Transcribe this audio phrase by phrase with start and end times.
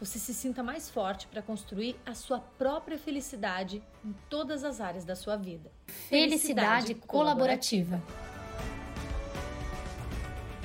[0.00, 5.04] você se sinta mais forte para construir a sua própria felicidade em todas as áreas
[5.04, 5.70] da sua vida.
[6.08, 8.02] Felicidade, felicidade colaborativa.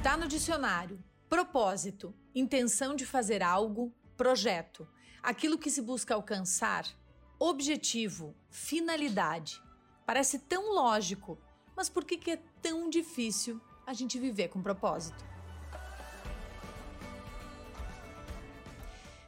[0.02, 1.04] Tá no dicionário.
[1.28, 4.88] Propósito, intenção de fazer algo, projeto,
[5.22, 6.86] aquilo que se busca alcançar,
[7.38, 9.62] objetivo, finalidade.
[10.06, 11.38] Parece tão lógico,
[11.76, 15.35] mas por que, que é tão difícil a gente viver com propósito?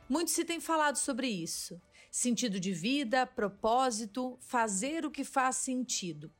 [0.10, 1.82] Muito se tem falado sobre isso.
[2.10, 6.32] Sentido de vida, propósito, fazer o que faz sentido.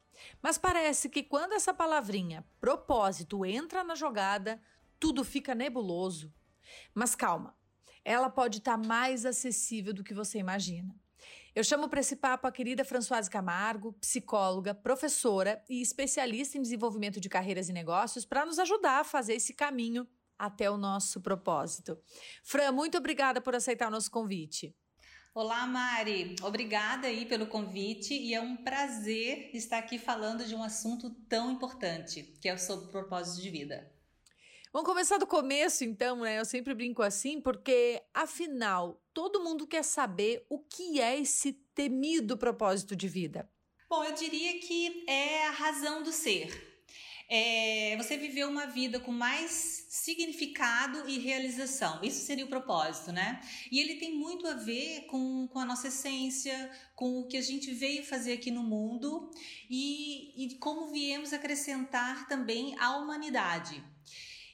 [0.42, 4.62] Mas parece que quando essa palavrinha propósito entra na jogada,
[5.00, 6.34] tudo fica nebuloso.
[6.94, 7.56] Mas calma,
[8.04, 10.96] ela pode estar tá mais acessível do que você imagina.
[11.54, 17.20] Eu chamo para esse papo a querida Françoise Camargo, psicóloga, professora e especialista em desenvolvimento
[17.20, 20.08] de carreiras e negócios, para nos ajudar a fazer esse caminho
[20.38, 21.98] até o nosso propósito.
[22.44, 24.76] Fran, muito obrigada por aceitar o nosso convite.
[25.34, 26.36] Olá, Mari.
[26.42, 31.52] Obrigada aí pelo convite e é um prazer estar aqui falando de um assunto tão
[31.52, 33.92] importante, que é o sobre propósito de vida.
[34.74, 36.40] Vamos começar do começo, então, né?
[36.40, 42.36] Eu sempre brinco assim, porque afinal, todo mundo quer saber o que é esse temido
[42.36, 43.48] propósito de vida.
[43.90, 46.67] Bom, eu diria que é a razão do ser
[47.30, 52.00] é, você viver uma vida com mais significado e realização.
[52.04, 53.42] Isso seria o propósito, né?
[53.72, 57.42] E ele tem muito a ver com, com a nossa essência, com o que a
[57.42, 59.30] gente veio fazer aqui no mundo
[59.70, 63.84] e, e como viemos acrescentar também à humanidade.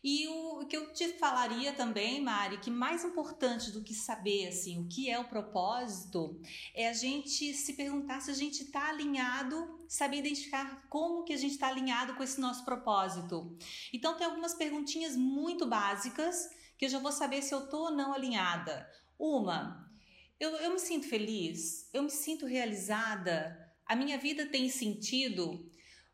[0.03, 4.81] E o, que eu te falaria também, Mari, que mais importante do que saber assim
[4.81, 6.41] o que é o propósito
[6.75, 11.38] é a gente se perguntar se a gente está alinhado, saber identificar como que a
[11.38, 13.56] gente está alinhado com esse nosso propósito.
[13.94, 17.92] Então tem algumas perguntinhas muito básicas que eu já vou saber se eu tô ou
[17.92, 18.86] não alinhada.
[19.18, 19.90] Uma,
[20.38, 25.72] eu, eu me sinto feliz, eu me sinto realizada, a minha vida tem sentido.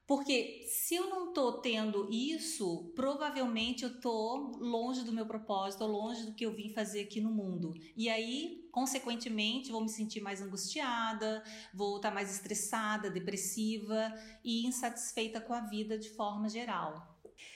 [0.09, 6.25] Porque se eu não tô tendo isso, provavelmente eu tô longe do meu propósito, longe
[6.25, 7.75] do que eu vim fazer aqui no mundo.
[7.95, 14.11] E aí, consequentemente, vou me sentir mais angustiada, vou estar tá mais estressada, depressiva
[14.43, 17.08] e insatisfeita com a vida de forma geral.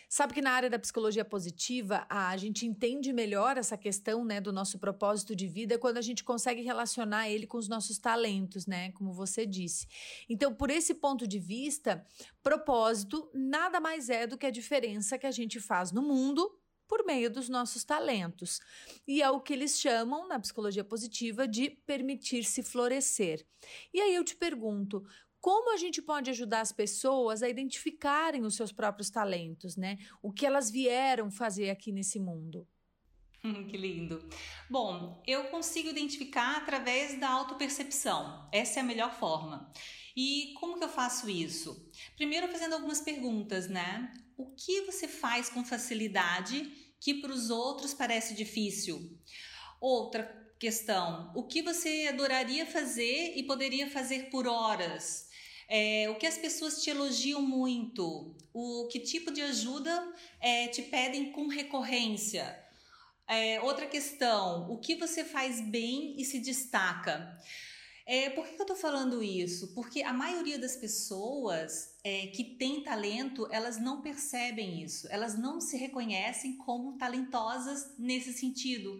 [0.10, 4.52] Sabe que na área da psicologia positiva, a gente entende melhor essa questão, né, do
[4.52, 8.92] nosso propósito de vida quando a gente consegue relacionar ele com os nossos talentos, né,
[8.92, 9.88] como você disse.
[10.30, 12.06] Então, por esse ponto de vista,
[12.42, 17.06] propósito nada mais é do que a diferença que a gente faz no mundo por
[17.06, 18.60] meio dos nossos talentos.
[19.08, 23.46] E é o que eles chamam na psicologia positiva de permitir-se florescer.
[23.94, 25.04] E aí eu te pergunto,
[25.44, 29.98] como a gente pode ajudar as pessoas a identificarem os seus próprios talentos, né?
[30.22, 32.66] O que elas vieram fazer aqui nesse mundo.
[33.44, 34.26] Hum, que lindo.
[34.70, 38.48] Bom, eu consigo identificar através da autopercepção.
[38.54, 39.70] Essa é a melhor forma.
[40.16, 41.92] E como que eu faço isso?
[42.16, 44.14] Primeiro fazendo algumas perguntas, né?
[44.38, 46.72] O que você faz com facilidade
[47.02, 49.20] que para os outros parece difícil?
[49.82, 50.24] Outra
[50.58, 55.33] questão, o que você adoraria fazer e poderia fazer por horas?
[55.68, 58.36] É, o que as pessoas te elogiam muito?
[58.54, 62.60] O que tipo de ajuda é, te pedem com recorrência?
[63.28, 67.38] É, outra questão, o que você faz bem e se destaca?
[68.06, 69.74] É, por que eu estou falando isso?
[69.74, 75.62] Porque a maioria das pessoas é, que tem talento, elas não percebem isso, elas não
[75.62, 79.00] se reconhecem como talentosas nesse sentido.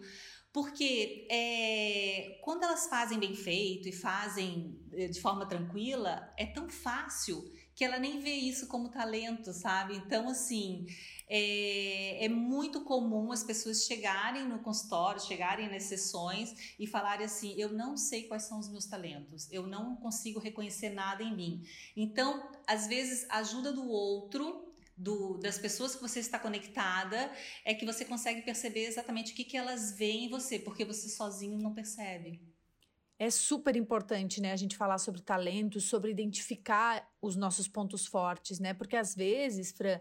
[0.54, 6.70] Porque é, quando elas fazem bem feito e fazem é, de forma tranquila, é tão
[6.70, 9.96] fácil que ela nem vê isso como talento, sabe?
[9.96, 10.86] Então, assim,
[11.28, 17.52] é, é, muito comum as pessoas chegarem no consultório, chegarem nas sessões e falarem assim:
[17.58, 21.64] eu não sei quais são os meus talentos, eu não consigo reconhecer nada em mim.
[21.96, 27.30] Então, às vezes, a ajuda do outro do, das pessoas que você está conectada
[27.64, 31.08] é que você consegue perceber exatamente o que, que elas veem em você, porque você
[31.08, 32.40] sozinho não percebe.
[33.18, 38.58] é super importante, né, a gente falar sobre talento, sobre identificar os nossos pontos fortes,
[38.58, 38.74] né?
[38.74, 39.98] Porque às vezes, Fran,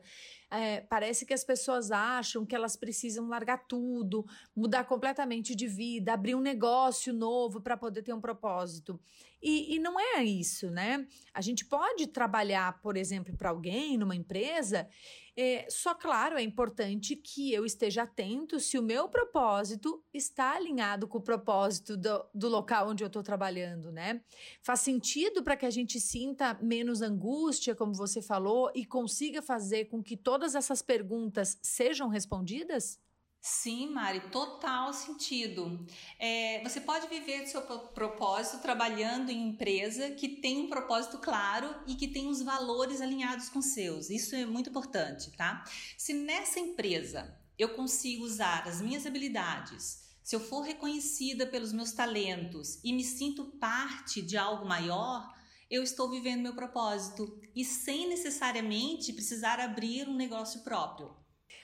[0.51, 4.25] é, parece que as pessoas acham que elas precisam largar tudo,
[4.55, 8.99] mudar completamente de vida, abrir um negócio novo para poder ter um propósito.
[9.41, 11.07] E, e não é isso, né?
[11.33, 14.87] A gente pode trabalhar, por exemplo, para alguém numa empresa
[15.35, 21.07] é, só, claro, é importante que eu esteja atento se o meu propósito está alinhado
[21.07, 24.21] com o propósito do, do local onde eu estou trabalhando, né?
[24.61, 29.85] Faz sentido para que a gente sinta menos angústia, como você falou, e consiga fazer
[29.85, 32.99] com que todas essas perguntas sejam respondidas?
[33.45, 35.85] Sim, Mari, total sentido.
[36.17, 41.75] É, você pode viver do seu propósito trabalhando em empresa que tem um propósito claro
[41.85, 44.09] e que tem os valores alinhados com seus.
[44.09, 45.65] Isso é muito importante, tá?
[45.97, 51.91] Se nessa empresa eu consigo usar as minhas habilidades, se eu for reconhecida pelos meus
[51.91, 55.35] talentos e me sinto parte de algo maior,
[55.73, 61.11] eu estou vivendo meu propósito e sem necessariamente precisar abrir um negócio próprio.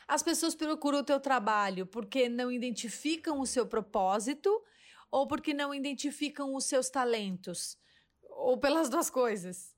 [0.07, 4.49] As pessoas procuram o teu trabalho porque não identificam o seu propósito
[5.11, 7.77] ou porque não identificam os seus talentos?
[8.23, 9.75] Ou pelas duas coisas?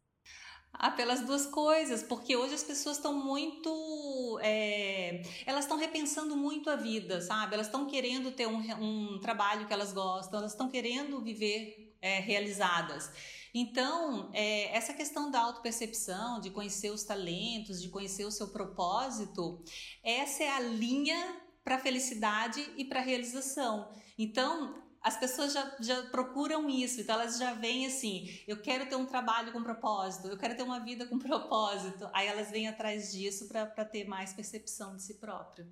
[0.71, 4.39] Ah, pelas duas coisas, porque hoje as pessoas estão muito.
[4.41, 7.55] É, elas estão repensando muito a vida, sabe?
[7.55, 12.19] Elas estão querendo ter um, um trabalho que elas gostam, elas estão querendo viver é,
[12.19, 13.11] realizadas.
[13.53, 19.63] Então, é, essa questão da autopercepção, de conhecer os talentos, de conhecer o seu propósito,
[20.03, 23.91] essa é a linha para felicidade e para realização.
[24.17, 28.95] Então, as pessoas já, já procuram isso, então elas já vêm assim: eu quero ter
[28.95, 32.07] um trabalho com propósito, eu quero ter uma vida com propósito.
[32.13, 35.67] Aí elas vêm atrás disso para ter mais percepção de si próprio.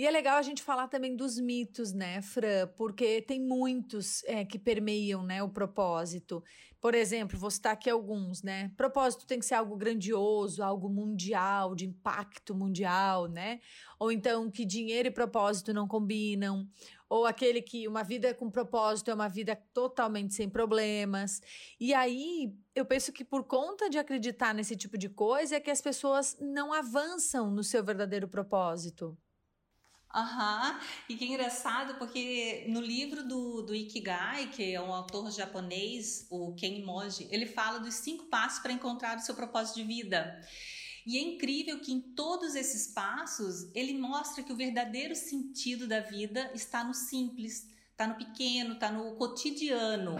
[0.00, 2.66] E é legal a gente falar também dos mitos, né, Fran?
[2.68, 6.42] Porque tem muitos é, que permeiam né, o propósito.
[6.80, 8.72] Por exemplo, vou citar aqui alguns, né?
[8.78, 13.60] Propósito tem que ser algo grandioso, algo mundial, de impacto mundial, né?
[13.98, 16.66] Ou então que dinheiro e propósito não combinam.
[17.06, 21.42] Ou aquele que uma vida com propósito é uma vida totalmente sem problemas.
[21.78, 25.70] E aí, eu penso que por conta de acreditar nesse tipo de coisa é que
[25.70, 29.14] as pessoas não avançam no seu verdadeiro propósito.
[30.12, 30.80] Aham, uhum.
[31.08, 36.52] e que engraçado porque no livro do, do Ikigai, que é um autor japonês, o
[36.54, 40.44] Ken Moji, ele fala dos cinco passos para encontrar o seu propósito de vida.
[41.06, 46.00] E é incrível que em todos esses passos ele mostra que o verdadeiro sentido da
[46.00, 50.16] vida está no simples, está no pequeno, está no cotidiano.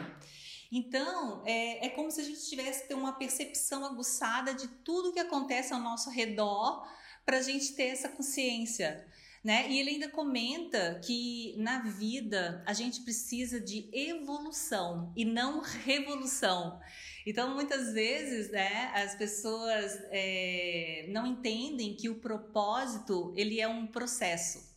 [0.71, 5.19] Então, é, é como se a gente tivesse ter uma percepção aguçada de tudo que
[5.19, 6.87] acontece ao nosso redor
[7.27, 9.05] para a gente ter essa consciência.
[9.43, 9.71] Né?
[9.71, 16.79] E ele ainda comenta que na vida a gente precisa de evolução e não revolução.
[17.27, 23.87] Então, muitas vezes, né, as pessoas é, não entendem que o propósito ele é um
[23.87, 24.70] processo.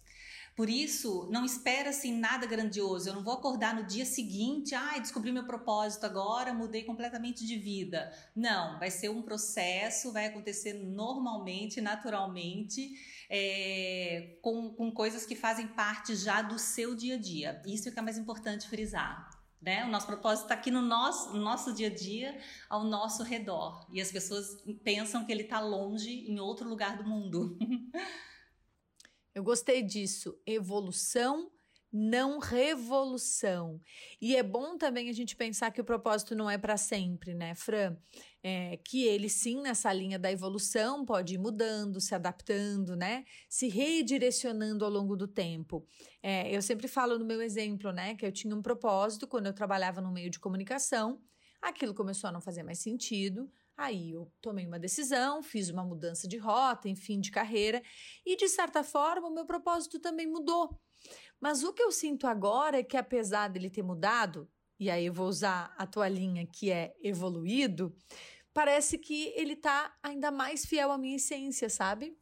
[0.56, 3.10] Por isso, não espera assim nada grandioso.
[3.10, 7.46] Eu não vou acordar no dia seguinte, ai, ah, descobri meu propósito agora, mudei completamente
[7.46, 8.14] de vida.
[8.36, 12.94] Não, vai ser um processo, vai acontecer normalmente, naturalmente,
[13.30, 17.62] é, com, com coisas que fazem parte já do seu dia a dia.
[17.66, 19.30] Isso é que é mais importante frisar.
[19.60, 19.86] Né?
[19.86, 22.38] O nosso propósito está aqui no nosso, no nosso dia a dia,
[22.70, 23.88] ao nosso redor.
[23.92, 27.58] E as pessoas pensam que ele está longe, em outro lugar do mundo.
[29.34, 30.38] Eu gostei disso.
[30.46, 31.52] Evolução,
[31.92, 33.80] não revolução.
[34.20, 37.54] E é bom também a gente pensar que o propósito não é para sempre, né,
[37.54, 37.96] Fran?
[38.42, 43.26] É, que ele sim, nessa linha da evolução, pode ir mudando, se adaptando, né?
[43.48, 45.86] Se redirecionando ao longo do tempo.
[46.22, 48.16] É, eu sempre falo no meu exemplo, né?
[48.16, 51.22] Que eu tinha um propósito quando eu trabalhava no meio de comunicação,
[51.62, 53.50] aquilo começou a não fazer mais sentido.
[53.76, 57.82] Aí eu tomei uma decisão, fiz uma mudança de rota, enfim, de carreira,
[58.26, 60.80] e de certa forma o meu propósito também mudou.
[61.40, 64.50] Mas o que eu sinto agora é que, apesar dele ter mudado,
[64.80, 67.96] e aí eu vou usar a tua linha que é evoluído,
[68.54, 72.18] parece que ele tá ainda mais fiel à minha essência, sabe?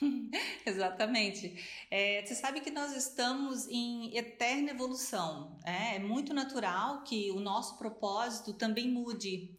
[0.64, 1.56] Exatamente.
[1.90, 5.58] É, você sabe que nós estamos em eterna evolução.
[5.64, 9.56] É, é muito natural que o nosso propósito também mude.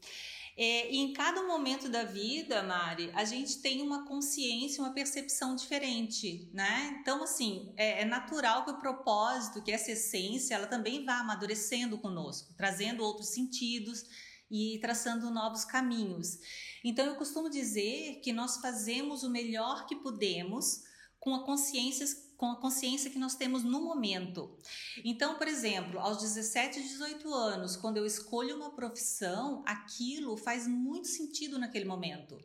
[0.61, 5.55] É, e em cada momento da vida, Mari, a gente tem uma consciência, uma percepção
[5.55, 6.99] diferente, né?
[6.99, 11.97] Então, assim, é, é natural que o propósito, que essa essência, ela também vá amadurecendo
[11.97, 14.03] conosco, trazendo outros sentidos
[14.51, 16.39] e traçando novos caminhos.
[16.83, 20.83] Então, eu costumo dizer que nós fazemos o melhor que podemos
[21.21, 22.05] com a consciência
[22.39, 24.58] com a consciência que nós temos no momento.
[25.03, 31.10] Então, por exemplo, aos 17, 18 anos, quando eu escolho uma profissão, aquilo faz muito
[31.10, 32.39] sentido naquele momento.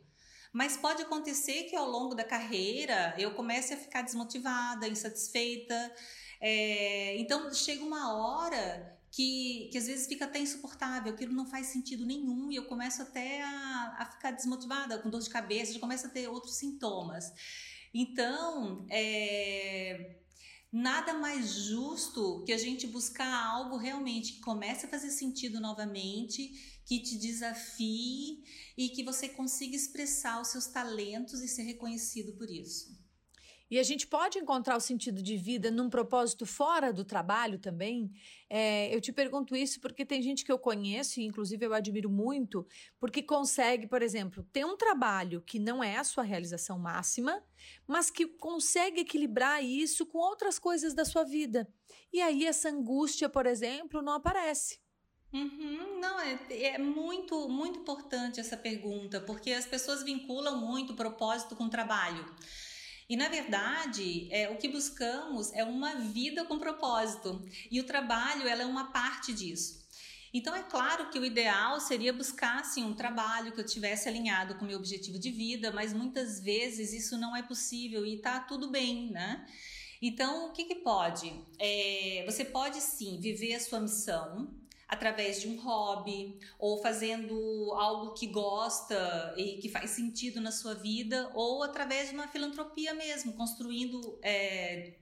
[0.51, 5.93] Mas pode acontecer que ao longo da carreira eu comece a ficar desmotivada, insatisfeita.
[6.41, 11.67] É, então chega uma hora que, que às vezes fica até insuportável, aquilo não faz
[11.67, 15.79] sentido nenhum e eu começo até a, a ficar desmotivada, com dor de cabeça, já
[15.79, 17.31] começo a ter outros sintomas.
[17.97, 20.17] Então, é,
[20.69, 26.81] nada mais justo que a gente buscar algo realmente que comece a fazer sentido novamente,
[26.85, 28.43] que te desafie
[28.77, 33.04] e que você consiga expressar os seus talentos e ser reconhecido por isso.
[33.69, 38.11] E a gente pode encontrar o sentido de vida num propósito fora do trabalho também?
[38.47, 42.09] É, eu te pergunto isso porque tem gente que eu conheço, e inclusive eu admiro
[42.09, 42.67] muito,
[42.99, 47.43] porque consegue, por exemplo, ter um trabalho que não é a sua realização máxima,
[47.87, 51.67] mas que consegue equilibrar isso com outras coisas da sua vida.
[52.13, 54.79] E aí essa angústia, por exemplo, não aparece.
[55.33, 61.55] Uhum, não, é, é, muito, muito importante essa pergunta, porque as pessoas vinculam muito propósito
[61.55, 62.25] com trabalho.
[63.07, 67.43] E na verdade, é, o que buscamos é uma vida com propósito.
[67.69, 69.85] E o trabalho ela é uma parte disso.
[70.33, 74.55] Então é claro que o ideal seria buscar assim, um trabalho que eu tivesse alinhado
[74.55, 78.41] com o meu objetivo de vida, mas muitas vezes isso não é possível e tá
[78.41, 79.45] tudo bem, né?
[80.01, 81.33] Então, o que, que pode?
[81.57, 84.53] É, você pode sim viver a sua missão,
[84.87, 87.33] através de um hobby ou fazendo
[87.73, 92.93] algo que gosta e que faz sentido na sua vida ou através de uma filantropia
[92.93, 94.93] mesmo, construindo é,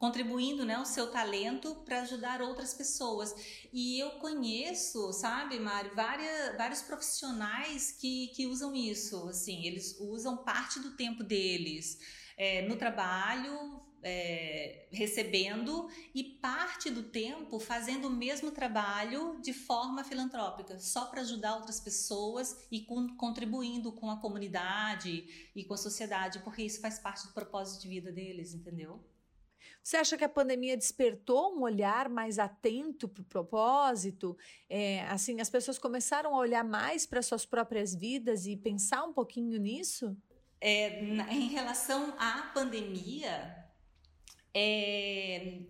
[0.00, 3.34] contribuindo né, o seu talento para ajudar outras pessoas.
[3.70, 9.28] E eu conheço, sabe, Mário, várias, vários profissionais que, que usam isso.
[9.28, 11.98] Assim, eles usam parte do tempo deles
[12.34, 20.04] é, no trabalho, é, recebendo e parte do tempo fazendo o mesmo trabalho de forma
[20.04, 25.78] filantrópica, só para ajudar outras pessoas e com, contribuindo com a comunidade e com a
[25.78, 29.04] sociedade, porque isso faz parte do propósito de vida deles, entendeu?
[29.82, 34.36] Você acha que a pandemia despertou um olhar mais atento para o propósito?
[34.68, 39.12] É, assim, as pessoas começaram a olhar mais para suas próprias vidas e pensar um
[39.12, 40.16] pouquinho nisso?
[40.60, 43.59] É, em relação à pandemia,
[44.54, 45.60] é,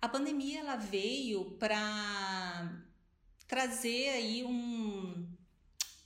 [0.00, 2.84] a pandemia ela veio para
[3.46, 5.26] trazer aí um,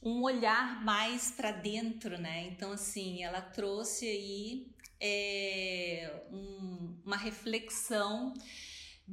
[0.03, 2.47] um olhar mais para dentro, né?
[2.47, 8.33] Então assim, ela trouxe aí é, um, uma reflexão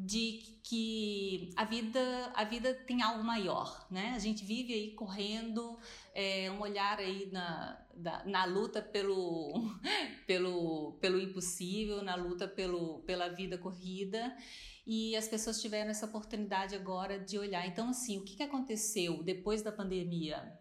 [0.06, 4.14] de que a vida a vida tem algo maior, né?
[4.16, 5.78] A gente vive aí correndo,
[6.14, 9.54] é, um olhar aí na, da, na luta pelo,
[10.26, 14.36] pelo, pelo impossível, na luta pelo, pela vida corrida
[14.86, 17.68] e as pessoas tiveram essa oportunidade agora de olhar.
[17.68, 20.58] Então, assim, o que, que aconteceu depois da pandemia?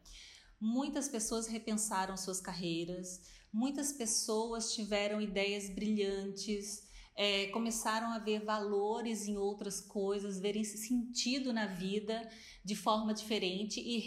[0.61, 6.88] Muitas pessoas repensaram suas carreiras, muitas pessoas tiveram ideias brilhantes,
[7.21, 12.31] é, começaram a ver valores em outras coisas, verem sentido na vida
[12.65, 13.99] de forma diferente e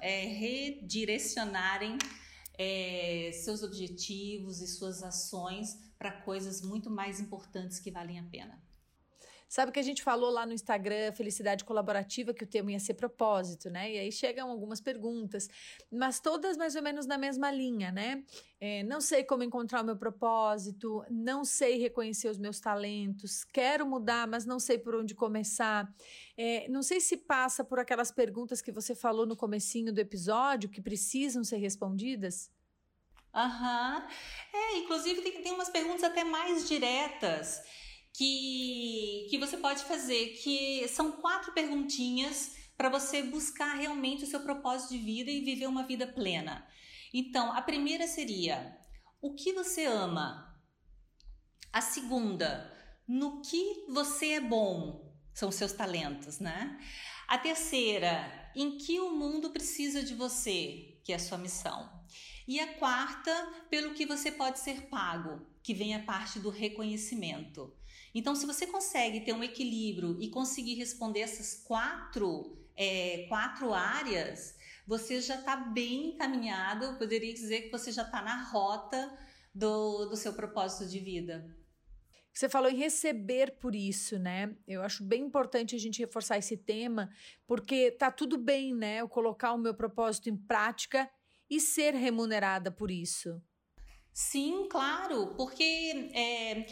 [0.00, 1.96] é, redirecionarem
[2.58, 8.60] é, seus objetivos e suas ações para coisas muito mais importantes que valem a pena.
[9.52, 12.94] Sabe que a gente falou lá no Instagram, Felicidade Colaborativa, que o tema ia ser
[12.94, 13.92] propósito, né?
[13.92, 15.46] E aí chegam algumas perguntas,
[15.92, 18.24] mas todas mais ou menos na mesma linha, né?
[18.58, 23.84] É, não sei como encontrar o meu propósito, não sei reconhecer os meus talentos, quero
[23.86, 25.86] mudar, mas não sei por onde começar.
[26.34, 30.70] É, não sei se passa por aquelas perguntas que você falou no comecinho do episódio
[30.70, 32.50] que precisam ser respondidas.
[33.34, 33.98] Aham.
[33.98, 34.58] Uhum.
[34.58, 37.62] É, inclusive tem, tem umas perguntas até mais diretas
[38.12, 44.40] que, que você pode fazer, que são quatro perguntinhas para você buscar realmente o seu
[44.40, 46.66] propósito de vida e viver uma vida plena.
[47.12, 48.78] Então, a primeira seria:
[49.20, 50.48] o que você ama?
[51.72, 52.70] A segunda,
[53.06, 55.10] no que você é bom?
[55.32, 56.78] São seus talentos, né?
[57.26, 61.90] A terceira, em que o mundo precisa de você, que é a sua missão.
[62.46, 63.32] E a quarta,
[63.70, 67.74] pelo que você pode ser pago, que vem a parte do reconhecimento.
[68.14, 74.54] Então, se você consegue ter um equilíbrio e conseguir responder essas quatro, é, quatro áreas,
[74.86, 76.84] você já está bem encaminhado.
[76.84, 79.18] Eu poderia dizer que você já está na rota
[79.54, 81.56] do, do seu propósito de vida.
[82.34, 84.56] Você falou em receber por isso, né?
[84.66, 87.10] Eu acho bem importante a gente reforçar esse tema,
[87.46, 89.00] porque tá tudo bem, né?
[89.00, 91.10] Eu colocar o meu propósito em prática
[91.50, 93.40] e ser remunerada por isso.
[94.14, 96.66] Sim, claro, porque é,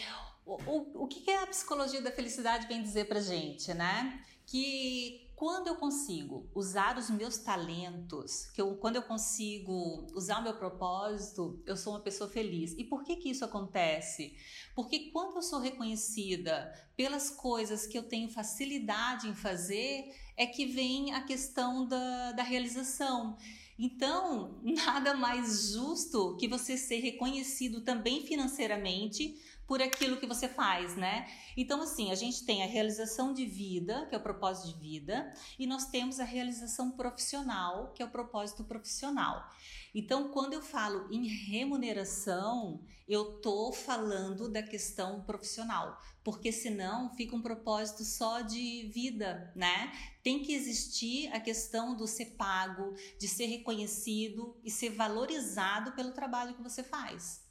[0.51, 4.23] o, o, o que a psicologia da felicidade vem dizer pra gente, né?
[4.47, 10.43] Que quando eu consigo usar os meus talentos, que eu, quando eu consigo usar o
[10.43, 12.75] meu propósito, eu sou uma pessoa feliz.
[12.77, 14.37] E por que que isso acontece?
[14.75, 20.67] Porque quando eu sou reconhecida pelas coisas que eu tenho facilidade em fazer, é que
[20.67, 23.37] vem a questão da, da realização.
[23.79, 29.41] Então, nada mais justo que você ser reconhecido também financeiramente
[29.71, 31.31] por aquilo que você faz, né?
[31.57, 35.33] Então, assim, a gente tem a realização de vida, que é o propósito de vida,
[35.57, 39.49] e nós temos a realização profissional, que é o propósito profissional.
[39.95, 47.37] Então, quando eu falo em remuneração, eu tô falando da questão profissional, porque senão fica
[47.37, 49.93] um propósito só de vida, né?
[50.21, 56.11] Tem que existir a questão do ser pago, de ser reconhecido e ser valorizado pelo
[56.11, 57.49] trabalho que você faz.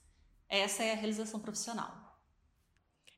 [0.50, 2.09] Essa é a realização profissional.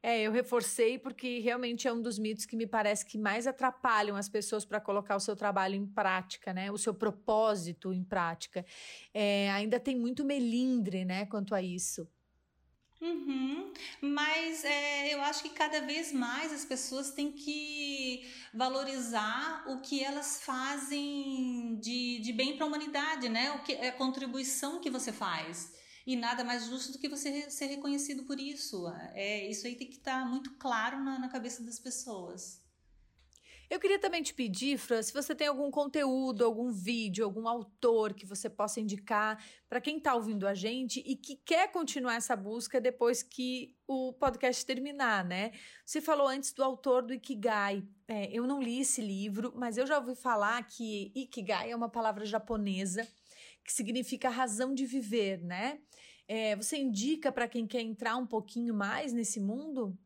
[0.03, 4.15] É, eu reforcei porque realmente é um dos mitos que me parece que mais atrapalham
[4.15, 6.72] as pessoas para colocar o seu trabalho em prática, né?
[6.72, 8.65] O seu propósito em prática.
[9.13, 12.08] É, ainda tem muito melindre, né, quanto a isso.
[13.00, 13.74] Uhum.
[14.00, 20.03] Mas é, eu acho que cada vez mais as pessoas têm que valorizar o que
[20.03, 23.51] elas fazem de, de bem para a humanidade, né?
[23.53, 25.74] O que é a contribuição que você faz.
[26.05, 28.88] E nada mais justo do que você ser reconhecido por isso.
[29.13, 32.62] É, isso aí tem que estar tá muito claro na, na cabeça das pessoas.
[33.72, 38.13] Eu queria também te pedir, Fran, se você tem algum conteúdo, algum vídeo, algum autor
[38.13, 42.36] que você possa indicar para quem está ouvindo a gente e que quer continuar essa
[42.36, 45.53] busca depois que o podcast terminar, né?
[45.86, 47.81] Você falou antes do autor do Ikigai.
[48.10, 51.88] É, eu não li esse livro, mas eu já ouvi falar que Ikigai é uma
[51.88, 53.08] palavra japonesa
[53.63, 55.80] que significa razão de viver, né?
[56.27, 59.98] É, você indica para quem quer entrar um pouquinho mais nesse mundo?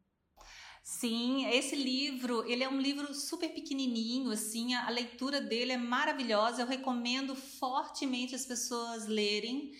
[0.83, 5.77] Sim, esse livro, ele é um livro super pequenininho, assim, a, a leitura dele é
[5.77, 9.71] maravilhosa, eu recomendo fortemente as pessoas lerem.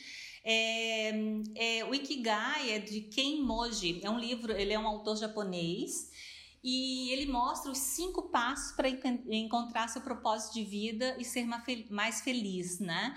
[0.44, 1.12] É,
[1.56, 6.10] é, o Ikigai é de Ken Moji, é um livro, ele é um autor japonês
[6.64, 11.46] e ele mostra os cinco passos para encontrar seu propósito de vida e ser
[11.90, 13.16] mais feliz, né?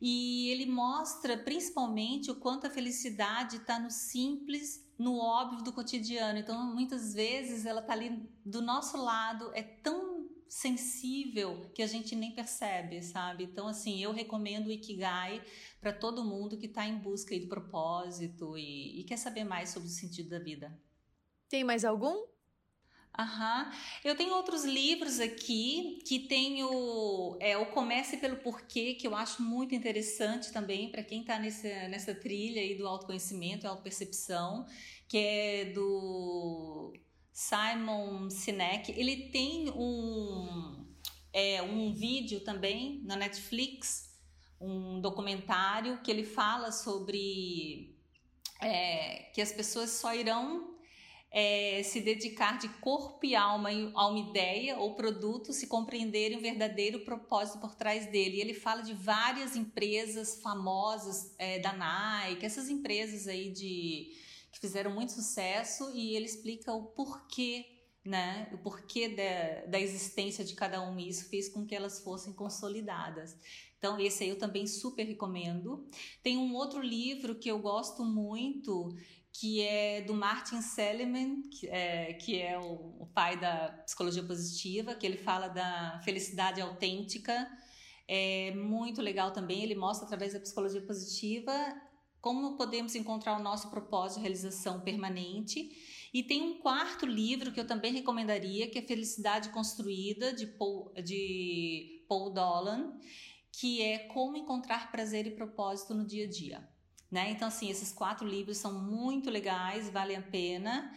[0.00, 6.38] E ele mostra principalmente o quanto a felicidade está no simples, no óbvio do cotidiano.
[6.38, 12.14] Então, muitas vezes ela está ali do nosso lado, é tão sensível que a gente
[12.14, 13.44] nem percebe, sabe?
[13.44, 15.42] Então, assim, eu recomendo o Ikigai
[15.80, 19.88] para todo mundo que está em busca de propósito e, e quer saber mais sobre
[19.88, 20.78] o sentido da vida.
[21.48, 22.26] Tem mais algum?
[23.18, 23.72] Aham.
[24.04, 29.42] Eu tenho outros livros aqui que tenho é, o Comece pelo Porquê, que eu acho
[29.42, 34.66] muito interessante também para quem está nessa, trilha aí do autoconhecimento e autopercepção,
[35.08, 36.92] que é do
[37.32, 38.92] Simon Sinek.
[38.92, 40.84] Ele tem um,
[41.32, 44.14] é, um vídeo também na Netflix,
[44.60, 47.96] um documentário que ele fala sobre
[48.60, 50.75] é, que as pessoas só irão
[51.38, 56.40] é, se dedicar de corpo e alma a uma ideia ou produto, se compreenderem o
[56.40, 58.38] verdadeiro propósito por trás dele.
[58.38, 64.14] E ele fala de várias empresas famosas é, da Nike, essas empresas aí de
[64.50, 67.66] que fizeram muito sucesso, e ele explica o porquê
[68.02, 68.48] né?
[68.52, 72.32] O porquê da, da existência de cada uma e isso fez com que elas fossem
[72.32, 73.36] consolidadas.
[73.78, 75.88] Então, esse aí eu também super recomendo.
[76.22, 78.96] Tem um outro livro que eu gosto muito,
[79.38, 84.94] que é do Martin Seligman, que é, que é o, o, pai da psicologia positiva,
[84.94, 87.46] que ele fala da felicidade autêntica.
[88.08, 91.52] É muito legal também, ele mostra através da psicologia positiva
[92.26, 95.70] como podemos encontrar o nosso propósito de realização permanente.
[96.12, 100.92] E tem um quarto livro que eu também recomendaria, que é Felicidade Construída, de Paul,
[101.04, 102.98] de Paul Dolan,
[103.52, 106.75] que é Como Encontrar Prazer e Propósito no Dia a Dia.
[107.10, 107.30] Né?
[107.30, 110.92] Então, assim, esses quatro livros são muito legais, valem a pena.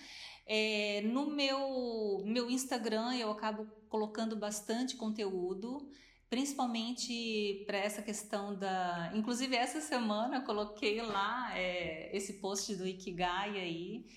[0.46, 5.88] É, no meu, meu Instagram, eu acabo colocando bastante conteúdo,
[6.28, 9.12] principalmente para essa questão da.
[9.14, 14.08] Inclusive, essa semana eu coloquei lá é, esse post do Ikigai aí,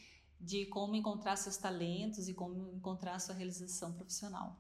[0.41, 4.59] de como encontrar seus talentos e como encontrar sua realização profissional.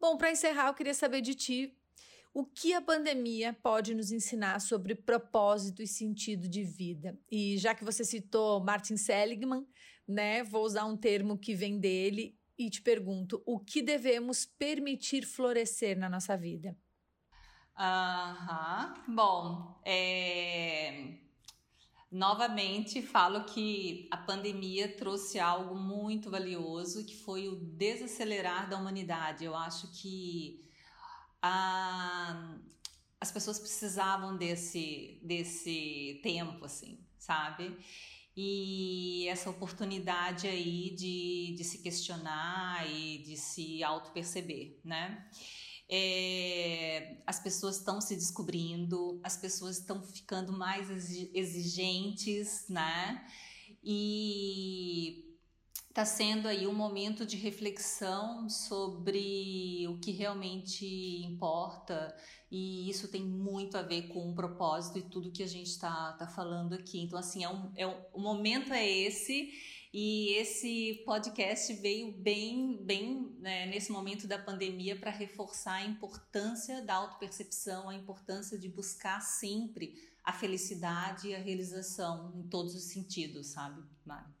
[0.00, 1.79] Bom, para encerrar, eu queria saber de ti
[2.32, 7.18] o que a pandemia pode nos ensinar sobre propósito e sentido de vida?
[7.30, 9.66] E já que você citou Martin Seligman,
[10.06, 15.24] né, vou usar um termo que vem dele e te pergunto: o que devemos permitir
[15.24, 16.76] florescer na nossa vida?
[17.76, 18.94] Aham.
[19.08, 21.18] Bom, é...
[22.12, 29.44] Novamente, falo que a pandemia trouxe algo muito valioso, que foi o desacelerar da humanidade.
[29.44, 30.68] Eu acho que
[31.42, 32.58] a,
[33.20, 37.76] as pessoas precisavam desse, desse tempo, assim, sabe?
[38.36, 45.28] E essa oportunidade aí de, de se questionar e de se auto-perceber, né?
[45.92, 50.88] É, as pessoas estão se descobrindo, as pessoas estão ficando mais
[51.34, 53.26] exigentes, né?
[53.82, 55.29] E
[55.90, 60.86] está sendo aí um momento de reflexão sobre o que realmente
[61.24, 62.16] importa
[62.48, 66.12] e isso tem muito a ver com o propósito e tudo que a gente está
[66.12, 67.00] tá falando aqui.
[67.00, 69.52] Então, assim, é um, é um, o momento é esse
[69.92, 76.82] e esse podcast veio bem, bem né, nesse momento da pandemia para reforçar a importância
[76.82, 82.84] da autopercepção, a importância de buscar sempre a felicidade e a realização em todos os
[82.84, 84.39] sentidos, sabe, Mari?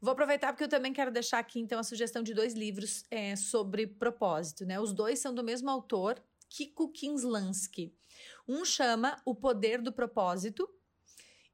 [0.00, 3.36] Vou aproveitar porque eu também quero deixar aqui então a sugestão de dois livros é,
[3.36, 4.80] sobre propósito, né?
[4.80, 7.94] Os dois são do mesmo autor, Kiko Kinslansky.
[8.48, 10.68] Um chama O Poder do Propósito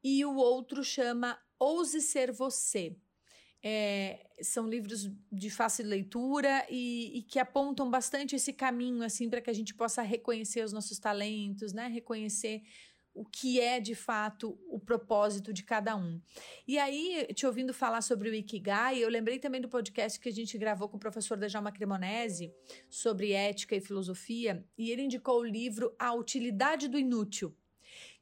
[0.03, 2.97] e o outro chama Ouse Ser Você.
[3.63, 9.41] É, são livros de fácil leitura e, e, que apontam bastante esse caminho assim para
[9.41, 11.89] que a gente possa reconhecer os nossos talentos, né?
[11.89, 12.63] Reconhecer
[13.17, 16.21] o que é de fato o propósito de cada um.
[16.69, 20.33] E aí, te ouvindo falar sobre o Ikigai, eu lembrei também do podcast que a
[20.33, 22.53] gente gravou com o professor Djalma Cremonese
[22.91, 27.57] sobre ética e filosofia, e ele indicou o livro A Utilidade do Inútil,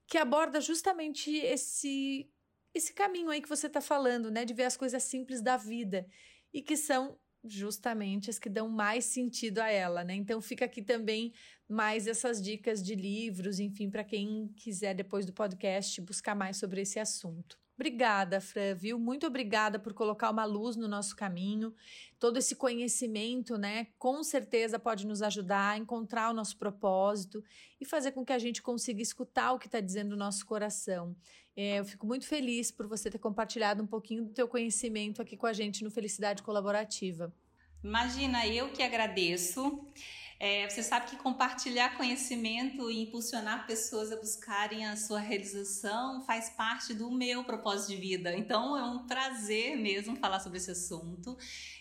[0.07, 2.31] que aborda justamente esse
[2.73, 6.09] esse caminho aí que você está falando, né, de ver as coisas simples da vida
[6.53, 10.15] e que são justamente as que dão mais sentido a ela, né?
[10.15, 11.33] Então fica aqui também
[11.69, 16.81] mais essas dicas de livros, enfim, para quem quiser depois do podcast buscar mais sobre
[16.81, 17.59] esse assunto.
[17.75, 19.01] Obrigada, Fran, viu?
[19.01, 21.75] Muito obrigada por colocar uma luz no nosso caminho.
[22.21, 27.43] Todo esse conhecimento, né, com certeza pode nos ajudar a encontrar o nosso propósito
[27.81, 31.17] e fazer com que a gente consiga escutar o que está dizendo o nosso coração.
[31.57, 35.37] É, eu fico muito feliz por você ter compartilhado um pouquinho do teu conhecimento aqui
[35.37, 37.35] com a gente no Felicidade Colaborativa.
[37.83, 39.85] Imagina, eu que agradeço.
[40.39, 46.51] É, você sabe que compartilhar conhecimento e impulsionar pessoas a buscarem a sua realização faz
[46.51, 48.37] parte do meu propósito de vida.
[48.37, 51.37] Então é um prazer mesmo falar sobre esse assunto.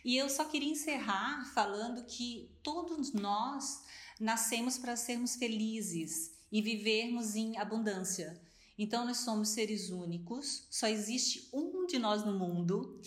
[0.06, 3.84] E eu só queria encerrar falando que todos nós
[4.20, 8.40] nascemos para sermos felizes e vivermos em abundância.
[8.78, 13.00] Então nós somos seres únicos, só existe um de nós no mundo.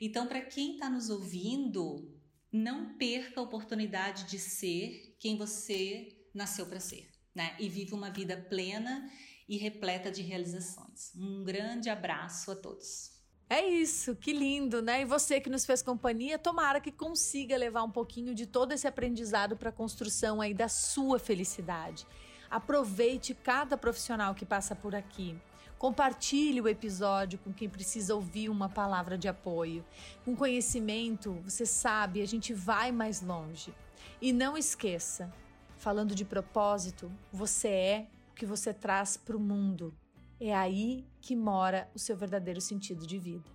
[0.00, 2.10] Então, para quem está nos ouvindo,
[2.52, 7.56] não perca a oportunidade de ser quem você nasceu para ser, né?
[7.58, 9.10] E viva uma vida plena
[9.48, 11.12] e repleta de realizações.
[11.16, 13.10] Um grande abraço a todos.
[13.48, 15.02] É isso, que lindo, né?
[15.02, 18.86] E você que nos fez companhia, tomara que consiga levar um pouquinho de todo esse
[18.86, 22.06] aprendizado para a construção aí da sua felicidade.
[22.50, 25.38] Aproveite cada profissional que passa por aqui.
[25.82, 29.84] Compartilhe o episódio com quem precisa ouvir uma palavra de apoio.
[30.24, 33.74] Com conhecimento, você sabe, a gente vai mais longe.
[34.20, 35.34] E não esqueça,
[35.76, 39.92] falando de propósito, você é o que você traz para o mundo.
[40.38, 43.50] É aí que mora o seu verdadeiro sentido de vida.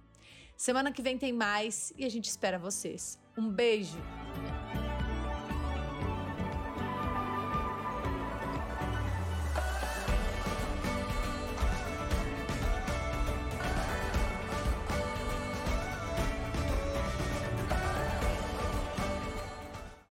[0.58, 3.18] Semana que vem tem mais e a gente espera vocês.
[3.38, 3.98] Um beijo!